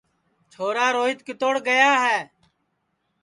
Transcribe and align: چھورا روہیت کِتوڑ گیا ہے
چھورا 0.51 0.85
روہیت 0.95 1.19
کِتوڑ 1.27 1.53
گیا 1.69 1.91
ہے 2.03 2.19